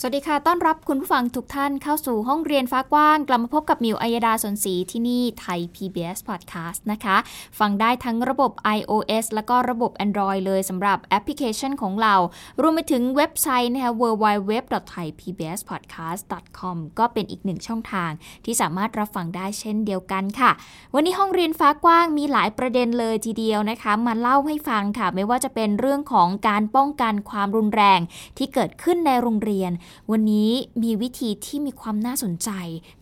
[0.00, 7.16] สวัสดีค่ะ ต้อนรับคุณผู้ฟังทุกท่านเข้าสู่ห้องเรียนฟ้ากว้าง กลับมาพบกับมิวอัยดาสนศรีที่นี่ไทย PBS Podcast นะคะ
[7.58, 12.14] ฟังได้ทั้งระบบ iOS แล้วก็ระบบ Android เลยสำหรับแอปพลิเคชันของเรา
[12.60, 18.10] รวมไปถึงเว็บไซต์นะคะ www.thaipbspodcast.com ก็เป็นอีกหนึ่งช่องทาง
[18.44, 20.50] ที่สามารถรับฟังได้เช่นเดียวกันค่ะ
[20.94, 28.00] วันนี้ห้องเรียนฟ้ากว้างมีหลายประเด็นเลยทีเดียวนะคะ มาเล่าให้ฟังค่ะ ไม่ว่าจะเป็นเรื่องของการป้องกันความรุนแรง
[28.38, 29.72] ที่เกิดขึ้นในโรงเรียน
[30.10, 30.50] วันนี้
[30.82, 32.50] มีวิธีที่มีความน่าสนใจ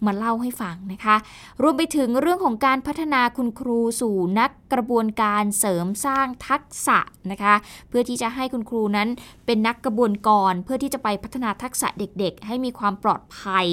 [0.05, 1.17] มาเล่าให้ฟังนะคะ
[1.63, 6.99] รวมไปถึงเรื่องของการพัฒนาคุณครูสู่นักกระบวนการเสริมสร้างทักษะ
[7.31, 7.55] นะคะ
[7.89, 9.09] เพื่อที่จะให้คุณครูนั้น
[9.47, 13.67] เป็นนักกระบวนกรเพื่อที่จะไปพัฒนาทักษะเด็กๆ ให้มีความปลอดภัย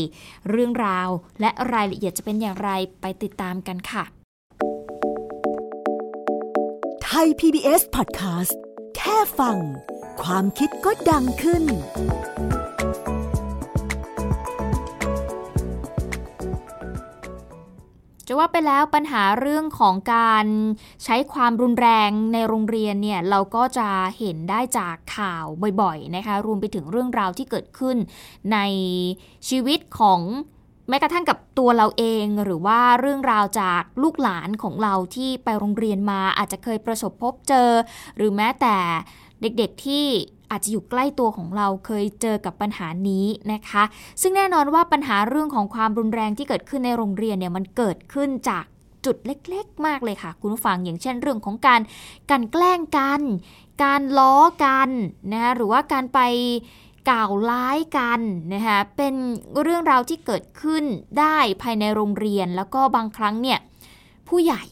[0.50, 1.10] เรื่องราว
[1.42, 2.70] และรายละเอียดจะเป็นอย่างไร
[3.02, 4.04] ไปติดตามกันค่ะ
[7.04, 8.54] ไทย PBS Podcast
[8.96, 9.58] แค่ฟัง
[10.24, 11.64] ความคิดก็ดังขึ้น
[18.28, 20.46] จะว่าไปแล้วปัญหาเรื่องของการ
[21.04, 25.46] ใช้ความรุนแรงในโรงเรียนเนี่ยเราก็จะเห็นได้จากข่าว
[25.82, 27.98] บ่อยๆนะคะรวมไปถึงเรื่องราวที่เกิดขึ้น
[28.54, 28.58] ใน
[29.50, 30.22] ชีวิตของ
[30.90, 37.70] แม้กระทั่งกับตัวเราเองหรือว่าเรื่องราวจากลูกหลานของเราที่ไปโรงเรียนมาอาจจะเคยประสบพบเจอ
[38.18, 38.78] หรือแม้แต่
[39.42, 40.06] เด็กๆที่
[40.54, 43.84] อาจจะอยู่ใกล้ตัวของเราเคยเจอกับปัญหานี้นะคะ
[44.22, 48.66] ซึ่งแน่นอนว่าปัญหาเรื่องของความรุนแรงที่เกิดขึ้นในโรงเรียนเนี่ยมันเกิดขึ้นจาก
[49.06, 51.82] จุดเล็กๆ มากเลยค่ะ คุณผู้ฟังอย่างเช่นเรื่องของการ
[52.32, 53.22] การแกล้งกัน
[53.84, 54.90] การล้อกัน
[55.32, 56.20] นะคะหรือว่าการไป
[57.10, 58.20] กล่าวร้ายกัน
[58.54, 59.16] นะคะเป็น
[59.62, 60.84] เรื่องราวที่เกิดขึ้น
[61.20, 63.60] ได้ภายในโรงเรียน แล้วก็บางครั้งเนี่ย
[64.28, 64.64] ผู้ใหญ่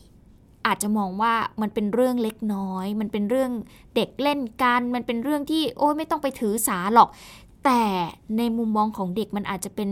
[0.68, 3.52] อาจจะมองว่ามันเป็นเรื่องเล็กน้อย มันเป็นเรื่อง
[3.96, 7.10] เด็กเล่นกัน มันเป็นเรื่องที่โอ้ยไม่ต้องไปถือสาหรอก
[7.66, 7.84] แต่
[8.38, 9.90] ในมุมมองของเด็กมันอาจจะเป็น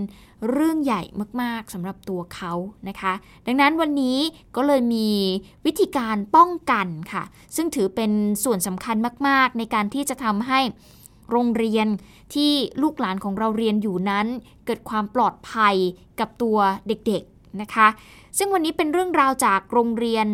[0.51, 1.01] เรื่องใหญ่
[1.41, 2.53] มากๆสำหรับตัวเขา
[2.87, 3.13] นะคะ
[3.45, 4.19] ดังนั้นวันนี้
[4.55, 5.09] ก็เลยมี
[5.65, 7.23] วิธีการป้องกันค่ะ
[7.55, 8.11] ซึ่งถือเป็น
[8.43, 8.95] ส่วนสำคัญ
[9.27, 10.59] มาก ๆ ในการที่จะทำให้
[11.31, 11.87] โรงเรียน
[12.33, 12.51] ที่
[12.81, 14.27] ลูกหลานของเราเรียนอยู่นั้น
[14.65, 15.75] เกิดความปลอดภัย
[16.19, 16.57] กับตัว
[16.87, 17.87] เด็กๆนะคะ
[18.37, 20.27] ซึ่งวันนี้เป็นเรื่องราวจากโรงเรียน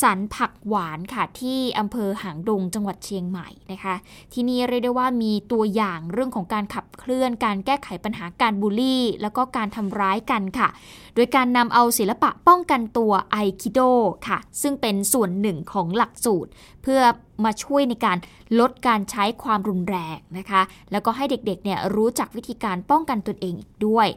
[0.00, 3.94] สันผักหวานค่ะที่อำเภอหางดงจังหวัดเชียงใหม่นะคะ
[4.32, 10.68] ที่นี่เรียกได้ว่ามีตัวอย่างเรื่องของการขับเคลื่อน การแก้ไขปัญหาการบูลลี่ แล้วก็การทำร้ายกันค่ะ
[11.14, 13.80] โดยการนำเอาศิลปะป้องกันตัวไอคิโด
[14.28, 16.50] ค่ะ ซึ่งเป็นส่วนหนึ่งของหลักสูตร
[16.82, 17.00] เพื่อ
[17.44, 18.18] มาช่วยในการ
[18.60, 20.62] ลดการใช้ความรุนแรงนะคะ
[20.92, 24.08] แล้วก็ให้เด็กๆเนี่ยรู้จักวิธีการป้องกันตนเองอีกด้วย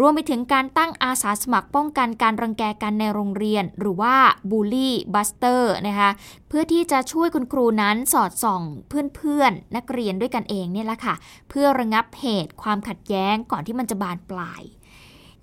[0.00, 4.14] รวมไปถึงการตั้งอาสาสมัครป้องกันการรังแกกันในโรงเรียน หรือว่า
[4.50, 6.10] bully busters นะคะ
[6.48, 11.14] เพื่อที่จะช่วยคุณครูนั้นสอดส่องเพื่อนๆ นักเรียนด้วยกันเองเนี่ยแหละค่ะ
[11.48, 14.62] เพื่อระงับเหตุความขัดแย้งก่อนที่มันจะบานปลาย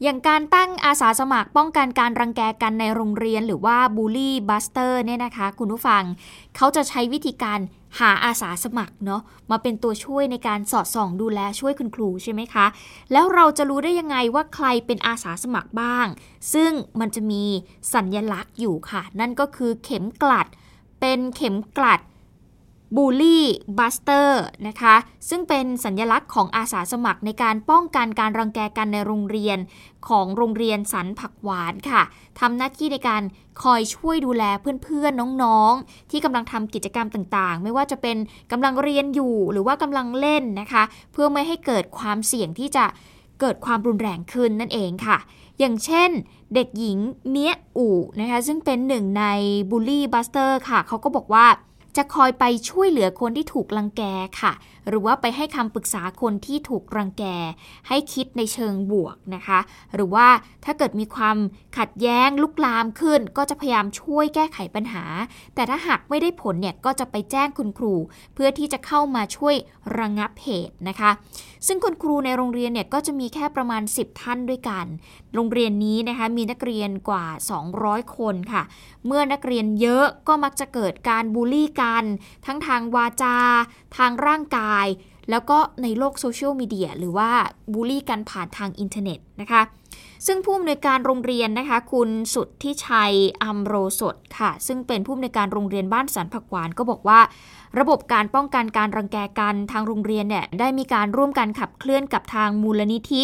[0.03, 6.03] อย่างการตั้งอาสาสมัครป้องกันการรังแกกันในโรงเรียนหรือว่า bully busters เนี่ยนะคะ คุณผู้ฟัง
[6.55, 7.59] เขาจะใช้วิธีการ
[7.99, 9.21] หาอาสาสมัครเนาะ
[9.51, 12.65] มาเป็นตัวช่วยในการสอดส่องดูแลช่วยคุณครูใช่ไหมคะ
[13.11, 16.07] แล้วเราจะรู้ได้ยังไงว่าใครเป็นอาสาสมัครบ้าง
[16.53, 17.43] ซึ่งมันจะมี
[17.93, 20.47] สัญญลักษณ์อยู่ค่ะ นั่นก็คือเข็มกลัด
[20.99, 21.99] เป็นเข็มกลัด
[22.95, 23.45] บูลลี่
[23.77, 24.95] บัสเตอร์นะคะ
[25.29, 29.57] ซึ่งเป็นสัญญลักษณ์ของอาสาสมัครในการป้องกันการรังแกกันในโรงเรียน
[30.07, 32.01] ของโรงเรียนสันผักหวานค่ะ
[32.39, 33.23] ทำหน้าที่ในการ
[33.63, 34.43] คอยช่วยดูแล
[34.83, 38.17] เพื่อนๆน้องๆ ที่กำลังทำกิจกรรมต่างๆ ไม่ว่าจะเป็น
[38.51, 42.85] กำลังเรียนอยู่หรือว่ากำลังเล่นนะคะ เพื่อไม่ให้เกิดความเสี่ยงที่จะ
[43.39, 45.17] เกิดความรุนแรงขึ้นนั่นเองค่ะ
[45.59, 46.09] อย่างเช่น
[46.55, 46.97] เด็กหญิง
[47.29, 49.25] เมียอู่นะคะซึ่งเป็นหนึ่งใน
[49.69, 51.45] bully busters ค่ะเขาก็บอกว่า
[51.99, 54.03] จะคอยไปช่วยเหลือคนที่ถูกรังแก
[54.41, 54.53] ค่ะ
[54.87, 57.23] หรือว่าไปให้คำปรึกษาคนที่ถูกรังแก
[57.87, 59.59] ให้คิดในเชิงบวกนะคะ
[59.95, 60.27] หรือว่า
[60.65, 61.37] ถ้าเกิดมีความ
[61.77, 65.03] ขัดแย้งลุกลามขึ้น ก็จะพยายามช่วยแก้ไขปัญหา
[65.55, 67.95] แต่ถ้าหากไม่ได้ผลเนี่ยก็จะไปแจ้งคุณครู
[68.33, 69.55] เพื่อที่จะเข้ามาช่วย
[69.97, 71.11] ระงับเหตุนะคะ
[71.67, 74.85] ซึ่งคุณครูในโรงเรียนเนี่ยก็จะมีแค่ประมาณ 10 ท่านด้วยกัน
[75.35, 77.25] โรงเรียนนี้นะคะมีนักเรียนกว่า
[77.71, 78.63] 200 คนค่ะ
[79.07, 81.88] เมื่อนักเรียนเยอะก็มักจะเกิดการบูลลี่กัน
[82.45, 83.37] ทั้งทางวาจา
[83.97, 84.87] ทางร่างกาย
[85.29, 87.31] แล้วก็ในโลกโซเชียลมีเดียหรือว่า
[87.73, 89.61] บูลลี่กันผ่านทางอินเทอร์เน็ตนะคะ
[90.27, 93.13] ซึ่งผู้อำนวยการโรงเรียนนะคะ คุณสุดที่ชัย
[93.43, 97.19] อัมโรสดค่ะ ซึ่งเป็นผู้อำนวยการโรงเรียนบ้านสันผักหวานก็บอกว่า
[97.79, 103.23] ระบบการป้องกันการรังแกกันทางโรงเรียนเนี่ยได้มีการร่วมกันขับเคลื่อนกับทางมูลนิธิ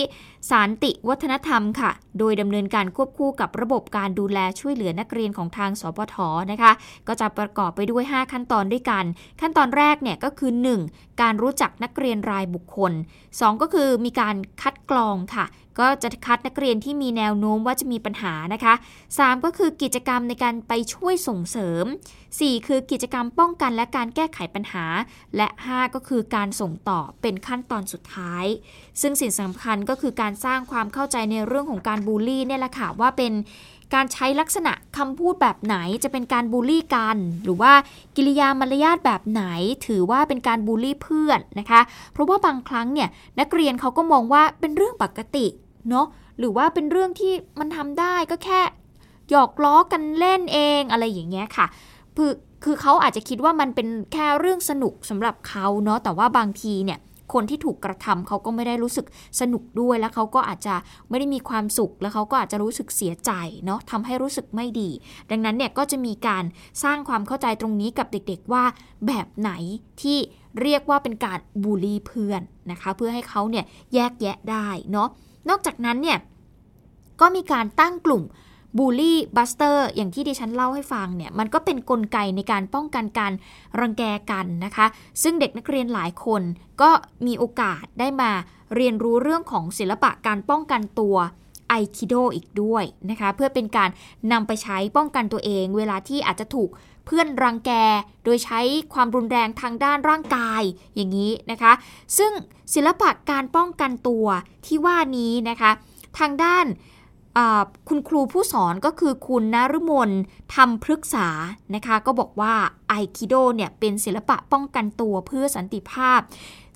[0.49, 6.15] สารติวัฒนธรรมค่ะ โดยดำเนินการควบคู่กับระบบการดูแลช่วยเหลือนักเรียนของทางสปท
[6.51, 6.71] นะคะ
[7.07, 9.05] ก็จะประกอบไปด้วย 5 ขั้นตอนด้วยกัน
[9.41, 10.51] ขั้นตอนแรกเนี่ยก็คือ
[10.85, 11.21] 1.
[11.21, 12.91] การรู้จักนักเรียนรายบุคคล
[13.27, 15.45] 2 ก็คือมีการคัดกรองค่ะ
[15.79, 18.73] ก็จะคัดนักเรียนที่มีแนวโน้มว่าจะมีปัญหานะคะ
[19.09, 21.85] 3 ก็คือกิจกรรมในการไปช่วยส่งเสริม
[22.25, 24.85] 4 คือกิจกรรมป้องกันและการแก้ไขปัญหา
[25.37, 28.45] และ 5 ก็คือการส่งต่อเป็นขั้นตอนสุดท้าย
[29.01, 33.33] ซึ่งสิ่งสำคัญก็คือการสร้างความเข้าใจในเรื่องของการบูลลี่เนี่ยแหละค่ะว่าเป็น
[33.95, 37.73] การใช้ลักษณะคำพูดแบบไหนจะเป็นการบูลลี่กัน หรือว่า
[38.15, 39.43] กิริยามารยาทแบบไหน
[39.87, 41.81] ถือว่าเป็นการบูลลี่เพื่อนนะคะ
[42.13, 43.09] เพราะว่าบางครั้งเนี่ย
[43.39, 45.45] นักเรียนเขาก็มองว่าเป็นเรื่องปกติ
[45.89, 46.07] เนาะ
[46.39, 48.61] หรือว่าเป็นเรื่องที่มันทำได้ก็แค่
[49.29, 51.65] หยอกล้อกันเล่นเองอะไรอย่างเงี้ยค่ะ
[52.65, 56.99] คือเขาอาจจะคิดว่ามันเป็นแค่เรื่องสนุกสำหรับเขาเนาะแต่ว่าบางทีเนี่ย
[57.33, 59.05] คนที่ถูกกระทำเขาก็ไม่ได้รู้สึก
[59.41, 60.75] สนุกด้วยแล้วเขาก็อาจจะ
[61.09, 63.31] ไม่ได้มีความสุข แล้วเขาก็อาจจะรู้สึกเสียใจ
[63.65, 64.89] เนาะทำให้รู้สึกไม่ดี
[65.31, 66.43] ดังนั้นเนี่ยก็จะมีการ
[66.83, 68.63] สร้างความเข้าใจตรงนี้กับเด็กๆว่า
[69.07, 69.51] แบบไหน
[70.01, 70.17] ที่
[70.61, 72.41] เรียกว่าเป็นการบูลลี่เพื่อน
[72.71, 75.09] นะคะ เพื่อให้เขาเนี่ยแยกแยะได้เนาะ
[75.49, 76.17] นอกจากนั้นเนี่ย
[77.21, 78.23] ก็มีการตั้งกลุ่ม
[78.77, 83.33] bully busters อย่างที่ดิฉันเล่าให้ฟังเนี่ยมันก็เป็นกลไกในการป้องกันการ
[83.79, 84.85] รังแกกันนะคะ
[85.23, 86.41] ซึ่งเด็กนักเรียนหลายคน
[86.81, 86.89] ก็
[87.25, 88.31] มีโอกาสได้มา
[88.75, 91.15] เรียนรู้เรื่องของศิลปะการป้องกันตัว
[91.69, 93.89] ไอคิโดอีกด้วยนะคะ เพื่อเป็นการ
[94.31, 96.69] นำไปใช้ป้องกันตัวเอง เวลาที่อาจจะถูก
[97.05, 97.71] เพื่อนรังแก
[98.23, 98.59] โดยใช้
[98.93, 100.61] ความรุนแรงทางด้านร่างกาย
[100.95, 101.73] อย่างนี้นะคะ
[102.17, 102.31] ซึ่ง
[102.73, 104.25] ศิลปะการป้องกันตัว
[104.65, 105.71] ที่ว่านี้นะคะ
[106.19, 106.65] ทางด้าน
[107.87, 110.11] คุณครูผู้สอนก็คือคุณนฤมล
[110.55, 111.27] ทำพฤกษา
[111.75, 112.53] นะคะ ก็บอกว่า
[112.89, 116.19] ไอคิโดเนี่ยเป็นศิลปะป้องกันตัวเพื่อสันติภาพ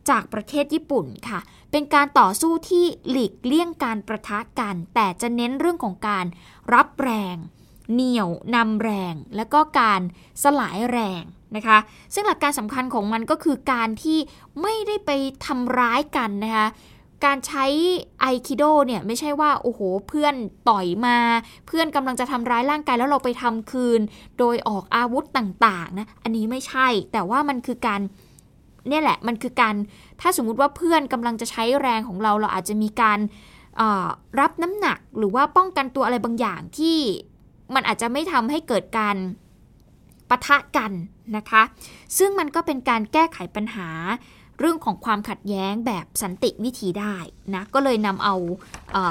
[0.09, 1.39] จากประเทศญี่ปุ่นค่ะ
[1.71, 6.25] เป็นการต่อสู้ที่หลีกเลี่ยงการประทะกัน แต่จะเน้นเรื่องของการ
[6.73, 7.35] รับแรง
[7.93, 10.01] เหนี่ยวนำแรง และก็การ
[10.43, 11.23] สลายแรง
[11.55, 11.77] นะคะ
[12.13, 14.19] ซึ่งหลักการสำคัญของมันก็คือการที่
[14.61, 15.11] ไม่ได้ไป
[15.45, 16.67] ทำร้ายกันนะคะ
[17.25, 17.65] การใช้
[18.21, 20.35] ไอคิโดเนี่ยไม่ใช่ว่าโอ้โหเพื่อน
[20.69, 21.17] ต่อยมา
[21.67, 23.99] เพื่อนกำลังจะทำร้ายร่างกายแล้วเราไปทำคืน
[24.39, 28.01] โดยออกอาวุธต่างๆนะอันนี้ไม่ใช่ แต่ว่ามันคือการ
[28.89, 29.75] เนี่ยแหละมันคือการ
[30.21, 33.19] ถ้าสมมุติว่าเพื่อนกำลังจะใช้แรงของเราเราอาจจะมีการ
[34.39, 36.97] รับน้ำหนักหรือว่าป้องกันตัวอะไรบางอย่างที่
[37.75, 39.15] มันอาจจะไม่ทำให้เกิดการ
[40.29, 40.91] ปะทะกัน
[41.37, 41.63] นะคะ
[42.17, 43.89] ซึ่งมันก็เป็นการแก้ไขปัญหา
[44.59, 47.15] เรื่องของความขัดแย้งแบบสันติวิธีได้
[47.55, 48.35] นะก็เลยนำเอา
[48.93, 49.03] เอา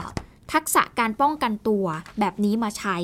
[0.53, 1.85] ทักษะการป้องกันตัว
[2.21, 2.97] แบบนี้มาใช้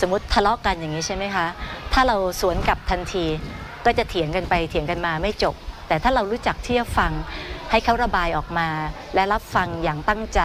[0.00, 1.46] สมมติทะเลาะกันอย่างนี้ใช่ไหมคะ
[1.92, 3.24] ถ้าเราสวนกลับทันที
[3.84, 5.54] ก็จะเถียงกันไปเถียงกันมาไม่จบ
[5.88, 7.12] แต่ถ้าเรารู้จักที่จะฟัง
[7.70, 8.68] ให้เขาระบายออกมา
[9.14, 10.40] และรับฟังอย่างตั้งใจ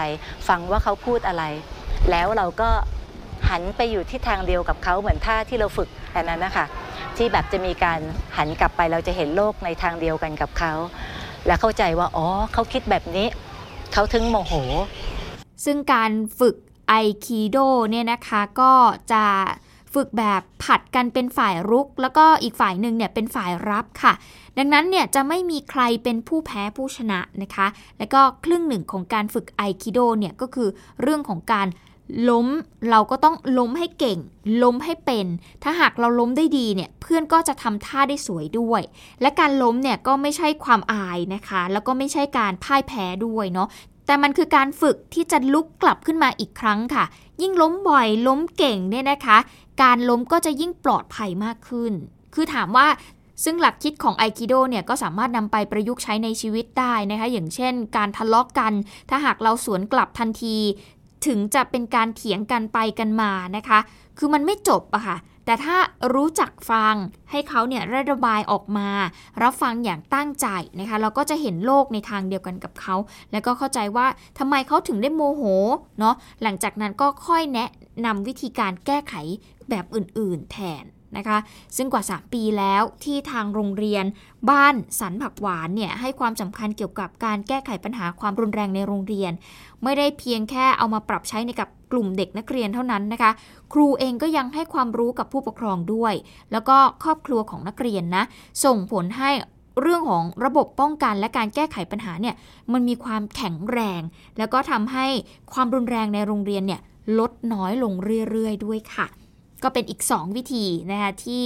[0.48, 1.44] ฟังว่าเขาพูดอะไร
[2.12, 2.70] แล้วเราก็
[3.50, 6.66] หันไปอยู่ที่ทางเดียวกับเขาเหมือนท่าที่เราฝึกอันนั้นนะคะ
[7.18, 8.00] ที่แบบจะมีการ
[8.38, 10.74] หันกลับไปเราจะเห็นโลกในทางเดียวกันกับเขา
[11.48, 13.28] และเข้าใจว่าอ๋อเขาคิดแบบนี้
[13.94, 14.54] เขาถึงโมโห
[15.66, 16.56] ซึ่งการฝึก
[16.90, 16.94] ไอ
[17.26, 17.58] คิโด
[17.90, 18.74] เนี่ยนะคะก็
[19.12, 19.24] จะ
[19.94, 24.14] ฝึกแบบผัดกันเป็นฝ่ายรุก แล้วก็อีกฝ่ายหนึ่งเนี่ยเป็นฝ่ายรับค่ะ
[24.58, 27.68] ดังนั้นเนี่ยจะไม่มีใครเป็นผู้แพ้ผู้ชนะนะคะ
[27.98, 30.70] แล้วก็ครึ่งหนึ่งของการฝึกไอคิโดเนี่ยก็คือ
[31.02, 31.68] เรื่องของการ
[32.30, 32.48] ล้ม
[32.90, 34.20] เราก็ต้องล้มให้เก่ง
[34.64, 35.26] ล้มให้เป็น
[35.64, 38.82] ถ้าหากเราล้มได้ดีเนี่ยเพื่อนก็จะทำท่าได้สวยด้วย
[39.22, 43.68] และการล้มเนี่ยก็ไม่ใช่ความอายนะคะ แล้วก็ไม่ใช่การพ่ายแพ้ด้วยเนาะ
[44.06, 47.06] แต่มันคือการฝึกที่จะลุกกลับขึ้นมาอีกครั้งค่ะ
[47.42, 49.38] ยิ่งล้มบ่อยล้มเก่งเนี่ยนะคะ
[49.84, 51.92] การล้มก็จะยิ่งปลอดภัยมากขึ้น
[52.34, 52.88] คือถามว่า
[53.44, 58.74] ซึ่งหลักคิดของไอคิโดเนี่ยก็สามารถนำไปประยุกต์ใช้ในชีวิตได้นะคะ อย่างเช่น การทะเลาะกกัน
[59.10, 60.58] ถ้าหากเราสวนกลับทันที
[61.26, 63.80] ถึงจะเป็นการเถียงกันไปกันมานะคะ
[64.18, 65.78] คือมันไม่จบอะค่ะ แต่ถ้า
[66.14, 66.96] รู้จักฟัง
[67.32, 68.90] ให้เขาเนี่ยระบายออกมา
[69.42, 70.48] รับฟังอย่างตั้งใจ
[70.80, 72.96] นะคะ เราก็จะเห็นโลกในทางเดียวกันกับเขา
[73.32, 74.08] แล้วก็เข้าใจว่า
[74.40, 75.44] ทำไมเขาถึงได้โมโห
[76.00, 77.70] เนาะ หลังจากนั้นก็ค่อยแนะ
[78.06, 79.14] นำวิธีการแก้ไข
[79.70, 80.86] แบบอื่น ๆ แทน
[81.18, 81.38] นะคะ
[81.78, 84.06] ซึ่งกว่า 3 ปีแล้วที่ทางโรงเรียน
[84.50, 89.32] บ้านสันผักหวานเนี่ยให้ความสำคัญเกี่ยวกับการแก้ไขปัญหาความรุนแรงในโรงเรียน
[89.84, 93.32] ไม่ได้เพียงแค่เอามาปรับใช้ในกับกลุ่มเด็กนักเรียนเท่านั้นนะคะ
[93.74, 96.14] ครูเองก็ยังให้ความรู้กับผู้ปกครองด้วย
[96.52, 98.24] แล้วก็ครอบครัวของนักเรียนนะ
[98.64, 99.32] ส่งผลให้
[99.82, 102.36] เรื่องของระบบป้องกันและการแก้ไขปัญหาเนี่ย
[102.74, 104.02] มันมีความแข็งแรง
[104.38, 105.08] แล้วก็ทำให้
[105.54, 106.82] ความรุนแรงในโรงเรียนเนี่ย
[107.20, 107.94] ลดน้อยลง
[108.30, 109.08] เรื่อย ๆ ด้วยค่ะ
[109.64, 111.44] ก็เป็นอีก 2 วิธีนะคะที่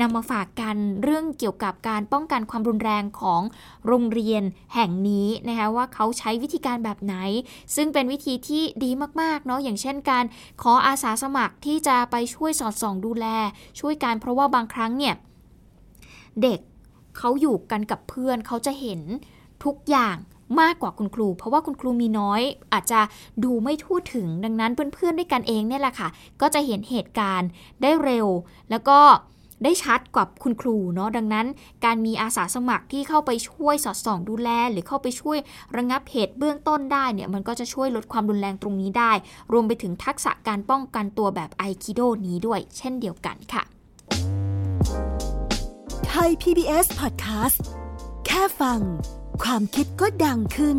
[0.00, 3.42] นำมาฝากกันเรื่องเกี่ยวกับการป้องกันความรุนแรงของ
[3.86, 4.42] โรงเรียน
[4.74, 7.14] แห่งนี้นะคะว่าเขาใช้วิธีการแบบไหน
[7.76, 8.90] ซึ่งเป็นวิธีที่ดี
[9.20, 10.24] มากๆเนาะอย่างเช่นการ
[10.62, 13.26] ขออาสาสมัครที่จะไปช่วยสอดส่องดูแล
[13.80, 15.14] ช่วยการเพราะว่าบางครั้งเนี่ย
[16.42, 16.60] เด็ก
[17.18, 19.00] เขาอยู่กันกับเพื่อนเขาจะเห็น
[19.64, 20.16] ทุกอย่าง
[20.60, 22.40] มากกว่าคุณครู เพราะว่าคุณครูมีน้อย
[22.72, 23.00] อาจจะ
[23.44, 26.08] ดูไม่ทั่วถึงดังนั้นเพื่อนๆด้วยกันเองเนี่ยแหละค่ะ
[26.40, 27.48] ก็จะเห็นเหตุการณ์
[27.82, 28.26] ได้เร็ว
[28.70, 28.98] แล้วก็
[29.64, 31.46] ได้ชัดกว่าคุณครูเนาะดังนั้น
[31.84, 35.38] การมีอาสาสมัครที่เข้าไปช่วยสอดส่องดูแล หรือเข้าไปช่วย
[35.76, 39.12] ระงับเหตุเบื้องต้นได้เนี่ยมันก็จะช่วยลดความรุนแรงตรงนี้ได้
[39.52, 43.62] รวมไปถึงทักษะการป้องกันตัวแบบไอคิโดนี้ด้วย เช่นเดียวกันค่ะ
[46.08, 47.60] ไทย PBS Podcast
[48.26, 48.80] แค่ฟัง
[49.42, 50.78] ความคิดก็ดังขึ้น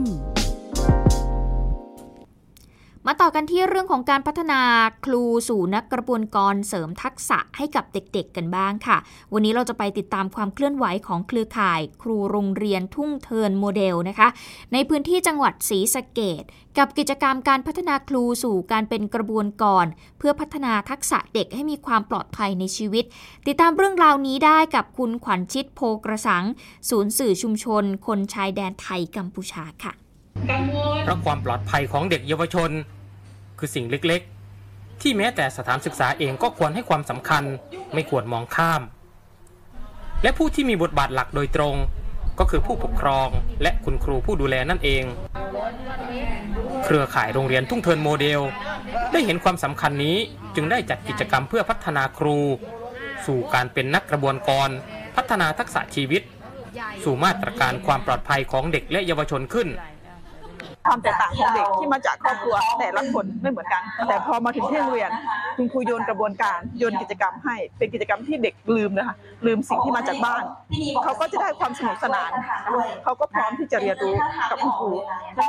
[3.08, 4.62] มาต่อกันที่เรื่องของการพัฒนา
[5.06, 8.98] ครูสู่นักกระบวนกรเสริมทักษะให้กับเด็กๆกันบ้างค่ะ
[9.34, 14.28] วันนี้เราจะไปติดตามความเคลื่อนไหวของเครือข่าย ครูโรงเรียนทุ่งเทินโมเดลนะคะ
[14.74, 16.44] ในพื้นที่จังหวัดศรีสะเกด
[16.78, 19.86] กับกิจกรรมการพัฒนาครูสู่การเป็นกระบวนกร
[20.18, 23.06] เพื่อพัฒนาทักษะเด็กให้มีความปลอดภัยในชีวิต
[23.48, 26.46] ติดตามเรื่องราวนี้ได้กับคุณขวัญชิดโพกระสัง
[26.90, 29.94] ศูนย์สื่อชุมชน คนชายแดนไทยกัมพูชาค่ะ
[31.04, 32.72] เพราะความปลอดภัยของเด็กเยาวชน
[33.60, 37.44] คือสิ่งเล็กๆ ที่แม้แต่สถานศึกษาเองก็ควรให้ความสำคัญ
[37.94, 38.82] ไม่ควรมองข้าม
[40.24, 41.76] และผู้ที่มีบทบาทหลักโดยตรง
[42.40, 43.28] ก็คือผู้ปกครอง
[43.62, 45.04] และคุณครูผู้ดูแลนั่นเอง
[46.84, 48.42] เครือข่ายโรงเรียนทุ่งเทินโมเดล
[49.12, 50.18] ได้เห็นความสำคัญนี้
[50.56, 52.38] จึงได้จัดกิจกรรมเพื่อพัฒนาครู
[53.26, 54.70] สู่การเป็นนักกระบวนกร
[55.16, 56.22] พัฒนาทักษะชีวิต
[57.04, 59.68] สู่มาตรการความปลอดภัยของเด็กและเยาวชนขึ้น
[60.88, 65.12] ความแตกต่างของเด็กที่มาจากครอบครัวแต่ละคนไม่เหมือนกัน แต่พอมาถึงที่โรงเรียน
[65.58, 70.44] คุณครูโยนกระบวนการโยนกิจกรรมให้เป็นกิจกรรมที่เด็กลืมนะคะลืมสิ่งที่มาจากบ้าน
[71.04, 72.32] เขาก็จะได้ความสนุกสนาน
[73.04, 74.16] เขาก็พร้อมที่จะเรียนรู้
[74.50, 74.92] กับคุณครู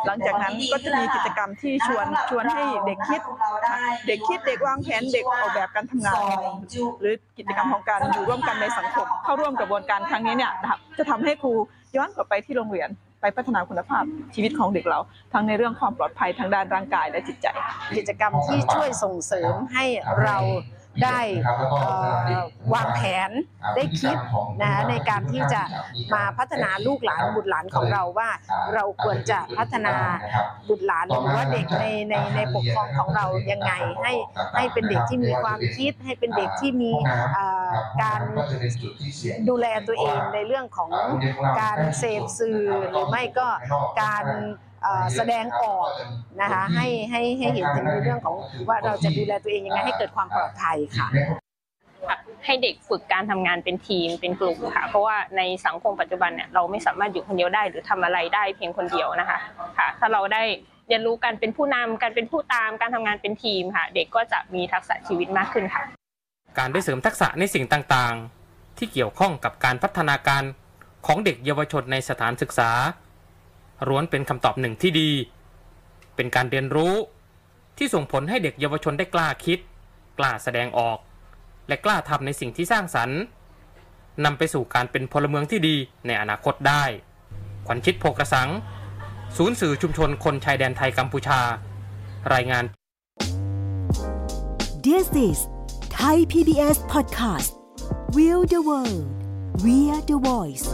[0.06, 3.20] หลังจากนั้นก็จะมีกิจกรรมที่ชวนชวนให้เด็กคิด
[4.06, 6.16] เด็กคิดเด็กวางแผนเด็กออกแบบการทำงาน
[7.00, 11.52] หรือกิจกรรมของการอยู่ร่วมกันในสังคม เข้าร่วมกระบวนการครั้งนี้เนี่ยนะครับจะทำให้ครู
[11.96, 12.88] ย้อนกลับไปที่โรงเรียน
[13.22, 15.00] ไปพัฒนาคุณภาพชีวิตของเด็กเรา
[15.32, 17.46] ทั้งในเรื่องความปลอดภัยทางด้านร่างกายและจิตใจ
[17.96, 19.84] กิจกรรมที่ช่วยส่งเสริมให้
[20.22, 20.38] เรา
[21.04, 21.20] ได้
[21.72, 22.44] เอ่อ
[22.74, 23.30] วางแผน
[23.76, 24.16] ได้คิด
[24.62, 25.62] นะในการที่จะ
[26.14, 28.30] มาพัฒนาลูกหลานบุตรหลานของเราว่า
[28.74, 29.94] เราควรจะพัฒนา
[30.68, 33.72] บุตรหลานหรือว่าเด็กในในในปกครองของเรายังไง
[34.02, 34.12] ให้
[34.56, 36.92] ให้เป็นเด็กที่มีความคิด ให้เป็นเด็กที่มี
[37.34, 37.70] เอ่อ
[38.02, 38.20] การ
[39.48, 40.90] ดูแลตัวเองในเรื่องของ
[41.60, 43.48] การเสพสื่อหรือไม่ก็
[44.02, 44.71] การเอ่อ
[45.16, 45.88] แสดงออก
[46.40, 48.34] นะคะให้ให้ให้เห็นถึงในเรื่องของ
[48.68, 51.08] ว่าเราจะดูแลตัวเองยังไงให้เกิดความปลอดภัยค่ะ
[52.08, 59.38] ค่ะให้เด็กฝึกการทำงานเป็นทีมเป็นกลุ่มค่ะเพราะว่าในสังคมปัจจุบันเนี่ยเราไม่สามารถอยู่คนเดียวได้ หรือทำอะไรได้เพียงคนเดียวนะคะ
[59.78, 60.42] ค่ะ ถ้าเราได้
[60.88, 65.82] เรียนรู้การเป็นผู้นำการเป็นผู้ตามการทำงานเป็นทีมค่ะ เด็กก็จะมีทักษะชีวิตมากขึ้นค่ะ
[66.58, 70.42] การได้เสริมทักษะในสิ่งต่างๆ ที่เกี่ยวข้องกับการพัฒนาการ
[71.06, 72.70] ของเด็กเยาวชนในสถานศึกษา
[73.88, 75.10] ล้วนเป็นคำตอบหนึ่งที่ดี
[76.16, 76.94] เป็นการเรียนรู้
[77.78, 79.58] ที่ส่งผลให้เด็กเยาวชนได้กล้าคิด
[80.18, 80.98] กล้าแสดงออก
[81.68, 83.20] และกล้าทำในสิ่งที่สร้างสรรค์
[84.24, 86.84] นำไปสู่การเป็นพลเมืองที่ดีในอนาคตได้
[87.66, 88.50] ขวัญชิดโพกระสัง
[89.36, 91.40] ศูนย์สื่อชุมชนคนชายแดนไทยกัมพูชา
[92.34, 92.64] รายงาน
[94.86, 95.38] This is
[95.98, 97.50] Thai PBS Podcast
[98.14, 98.24] We
[98.54, 99.06] the World
[99.64, 100.66] We are the Voice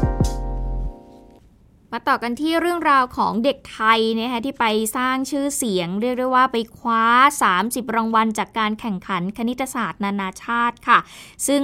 [1.99, 7.05] มาต่อกันที่เรื่องราวของเด็กไทยนะคะที่ไปสร้างชื่อเสียง เรียกได้ว่าไปคว้า
[7.51, 10.99] 30 รางวัลจากการแข่งขันคณิตศาสตร์นานาชาติค่ะ
[11.47, 11.63] ซึ่ง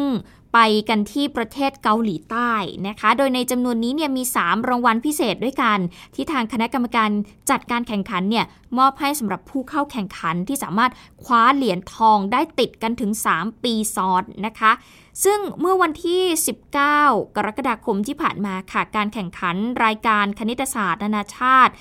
[0.54, 2.52] ไปกันที่ประเทศเกาหลีใต้
[2.88, 5.78] นะคะ โดยในจำนวนนี้เนี่ยมี 3 รางวัลพิเศษด้วยกัน
[6.14, 7.10] ที่ทางคณะกรรมการ
[7.50, 8.44] จัดการแข่งขันเนี่ย
[8.78, 10.92] มอบให้สำหรับผู้เข้าแข่งขันที่สามารถ
[11.24, 14.72] คว้าเหรียญทองได้ติดกันถึง 3 ปีซ้อนนะคะ
[15.24, 16.22] ซึ่งเมื่อวันที่
[16.80, 21.72] 19 กรกฎาคมที่ผ่านมาค่ะ การแข่งขันรายการคณิตศาสตร์นานาชาติ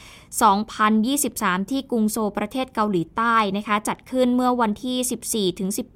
[0.79, 5.51] 2023 ที่กรุงโซลประเทศเกาหลีใต้นะคะ จัดขึ้นเมื่อวันที่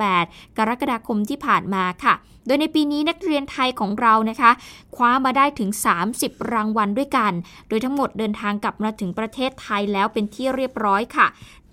[0.05, 2.13] 14-18 กรกฎาคมที่ผ่านมาค่ะ
[2.45, 4.51] โดยในปีนี้นักเรียนไทยของเรานะคะ
[4.95, 5.69] คว้ามาได้ถึง
[6.09, 7.33] 30 รางวัลด้วยกัน
[7.69, 11.27] โดยทั้งหมดเดินทางกลับมาถึงประเทศไทยแล้วเป็นที่เรียบร้อยค่ะ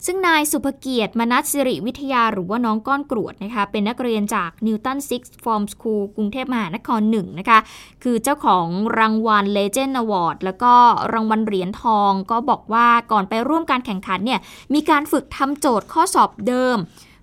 [0.07, 7.59] ซึ่งนายสุภเกียรติมนัสสิริวิทยาหรือว่าน้องก้อนกรวดนะคะ เป็นนักเรียนจาก Newton Six Form School กรุงเทพมหานครหนึ่งนะคะ
[8.03, 8.67] คือเจ้าของ
[8.99, 10.75] รางวัล Legend Award แล้วก็
[11.13, 14.41] รางวัลเหรียญทองก็บอกว่าก่อนไปร่วมการแข่งขันเนี่ย
[14.75, 16.77] มีการฝึกทำโจทย์ข้อสอบเดิม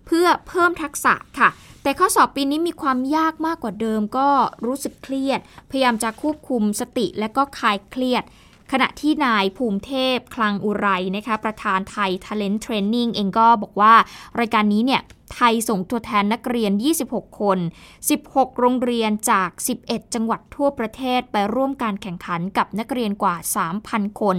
[0.05, 1.49] เพื่อเพิ่มทักษะค่ะ
[1.83, 4.29] แต่ข้อสอบปีนี้มีความยากมากกว่าเดิมก็
[4.65, 8.23] รู้สึกเครียด พยายามจะควบคุมสติและก็คลายเครียด
[8.71, 13.93] ขณะที่นายภูมิเทพคลังอุไรนะคะประธานไทย Talent Training เองก็บอกว่า
[14.39, 15.01] รายการนี้เนี่ย
[15.33, 16.71] ไทยส่งตัวแทนนักเรียน
[17.05, 17.59] 26 คน
[18.09, 19.49] 16 โรงเรียนจาก
[19.83, 23.35] 11 จังหวัดทั่วประเทศไปร่วมการแข่งขันกับนักเรียนกว่า
[23.77, 24.37] 3,000 คน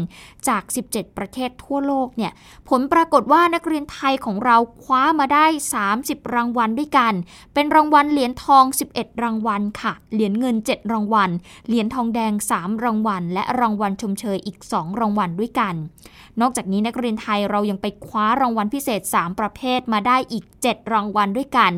[0.49, 2.33] จาก 17 ประเทศทั่วโลกเนี่ย
[2.69, 5.47] ผลปรากฏว่านักเรียนไทยของเราคว้ามาได้
[5.91, 7.13] 30 รางวัลด้วยกัน
[7.55, 11.31] เป็นรางวัลเหรียญทอง 11 รางวัลค่ะ เหรียญเงิน 7 รางวัล
[11.69, 15.75] เหรียญทองแดง 3 รางวัล และรางวัลชมเชยอีก 2 รางวัลด้วยกัน
[16.41, 21.73] นอกจากนี้นักเรียนไทยเรายังไปคว้ารางวัลพิเศษ 3 ประเภทมาได้อีก 7รางวัลด้วยกัน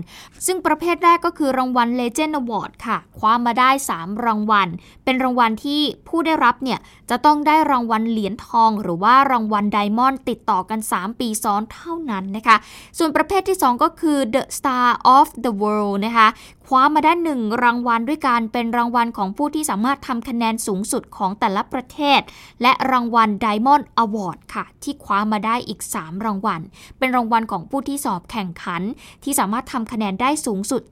[0.47, 4.69] ซึ่งประเภทแรกก็คือรางวัล Legend Award ค่ะ คว้ามาได้ 3 รางวัล
[5.05, 6.79] เป็นรางวัลที่ผู้ได้รับเนี่ย
[7.11, 12.57] จะต้องได้รางวัลเหรียญทอง หรือว่ารางวัลไดมอนด์ติดต่อกัน 3 ปีซ้อนเท่านั้นนะคะ
[12.99, 16.29] ส่วนประเภทที่ 2 ก็คือ The Star of the World นะคะ
[16.69, 22.21] คว้ามาได้หนึ่งรางวัลด้วยการเป็นรางวัลของผู้ที่สามารถทำคะแนนสูงสุดของแต่ละประเทศ
[22.63, 26.61] และรางวัล Diamond Award ค่ะ ที่คว้ามาได้อีก 3 รางวัล
[26.99, 28.83] เป็นรางวัลของผู้ที่สอบแข่งขัน
[29.25, 30.83] ที่สามารถทำคะแนนได้สูงสุด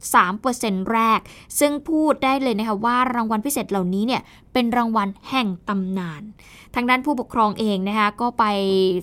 [0.40, 1.20] 3%แรก
[1.58, 4.22] ซึ่งพูดได้เลยนะคะว่ารางวัลพิเศษเหล่านี้เนี่ย
[4.52, 6.22] เป็นรางวัลแห่งตำนาน
[6.74, 8.44] ทางด้านผู้ปกครองเองนะคะก็ไป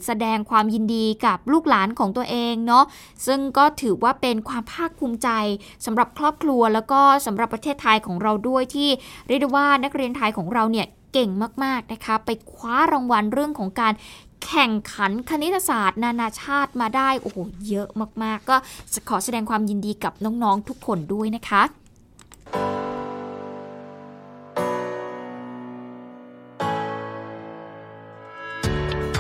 [0.06, 2.86] แสดงความยินดีกับลูกหลานของตัวเองเนาะ
[3.28, 5.30] ซึ่งก็ถือว่าเป็นความภาคภูมิใจ
[5.86, 8.90] สำหรับครอบครัวแล้วก็สำหรับประเทศไทยของเราด้วยที่
[9.28, 11.30] เรียกได้ว่านักเรียนไทยของเราเนี่ยเก่ง
[11.64, 13.94] มากๆนะคะไปคว้ารางวัลเรื่องของการ
[14.46, 17.38] แข่งขันคณิตศาสตร์ นานาชาติมาได้โอ้โห
[17.70, 17.88] เยอะ
[18.24, 18.56] มากๆ ก็
[19.10, 21.62] ขอแสดงความยินดีกับน้องๆทุกคนด้วยนะคะ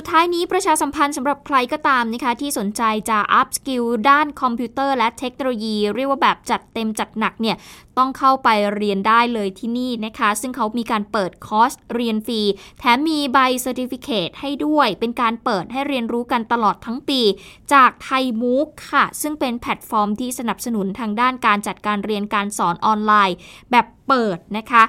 [0.00, 7.56] สุดท้ายนี้ประชาสัมพันธ์สำหรับใครก็ตามนะคะที่สนใจจะ upskill ด้านคอมพิวเตอร์และเทคโนโลยี เรียกว่าแบบจัดเต็มจัดหนักเนี่ย
[7.98, 12.42] ต้องเข้าไปเรียนได้เลยที่นี่นะคะ ซึ่งเขามีการเปิดคอร์สเรียนฟรี
[12.78, 17.20] แถมมีใบ certificate ให้ด้วย เป็นการเปิดให้เรียนรู้กันตลอดทั้งปี
[17.72, 23.36] จาก Thai MOOC ค่ะ ซึ่งเป็นแพลตฟอร์มที่สนับสนุนทางด้านการจัดการเรียนการสอนออนไลน์
[23.70, 24.82] แบบเปิดนะคะ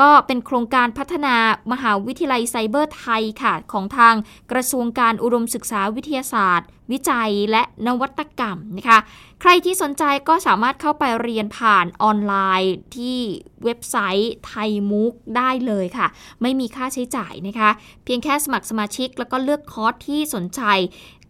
[0.00, 1.34] ก็เป็นโครงการพัฒนา
[1.72, 4.14] มหาวิทยาลัยไซเบอร์ไทยค่ะของทาง
[4.52, 8.98] กระทรวงการอุดมศึกษาวิทยาศาสตร์ วิจัยและนวัตกรรมนะคะ
[9.40, 13.18] ใครที่สนใจก็สามารถเข้าไปเรียนผ่านออนไลน์ที่
[13.64, 16.06] เว็บไซต์ Thai MOOC ได้เลยค่ะ
[16.42, 17.70] ไม่มีค่าใช้จ่ายนะคะ
[18.04, 20.62] เพียงแค่สมัครสมาชิกแล้วก็เลือกคอร์สที่สนใจ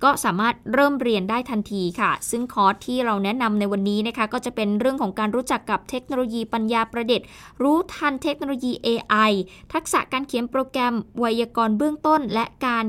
[0.05, 7.27] ก็สามารถเริ่มเรียนได้ทันทีค่ะ ซึ่งคอร์สที่เราแนะนำในวันนี้นะคะก็จะเป็นเรื่องของการรู้จักกับเทคโนโลยีปัญญาประดิษฐ์
[7.63, 9.33] รู้ทันเทคโนโลยี AI
[9.73, 12.85] ทักษะการเขียนโปรแกรมไวยากรณ์เบื้องต้น และการ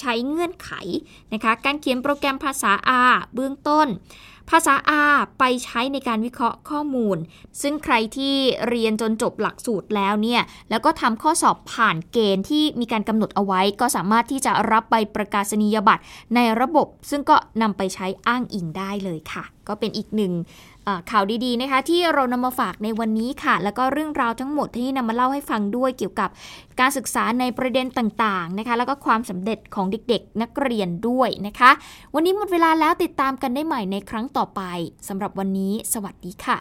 [0.00, 0.70] ใช้เงื่อนไข
[1.32, 2.72] นะคะการเขียนโปรแกรมภาษา
[3.10, 3.88] R เบื้องต้น
[4.50, 4.74] ภาษา
[5.12, 7.16] R ไปใช้ในการวิเคราะห์ข้อมูล
[7.62, 8.34] ซึ่งใครที่
[8.68, 16.02] เรียนจนจบหลักสูตรแล้วเนี่ยแล้วก็ทำข้อสอบผ่านเกณฑ์ที่มีการกำหนดเอาไว้ ก็สามารถที่จะรับใบประกาศนียบัตร
[16.34, 20.32] ในระบบ ซึ่งก็นำไปใช้อ้างอิงได้เลยค่ะ ก็เป็นอีกหนึ่ง
[21.10, 26.28] ข่าวดีๆนะคะ ที่เรานำมาฝากในวันนี้ค่ะ แล้วก็เรื่องราวทั้งหมดที่นำมาเล่าให้ฟังด้วยเกี่ยวกับ
[26.80, 31.70] การศึกษาในประเด็นต่างๆนะคะ แล้วก็ความสำเร็จของเด็กๆนักเรียนด้วยนะคะ
[32.14, 34.62] วันนี้หมดเวลาแล้วติดตามกันได้ใหม่ในครั้งต่อไป
[35.08, 36.58] สำหรับวันนี้ สวัสดีค่ะ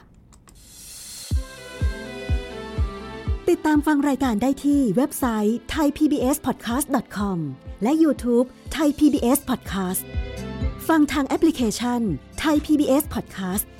[3.50, 7.38] ติดตามฟังรายการได้ที่เว็บไซต์ thaipbspodcast.com
[7.84, 10.04] และ YouTube Thai PBS Podcast
[10.90, 12.02] ฟังทางแอปพลิเคชัน
[12.44, 13.64] Thai PBS Podcast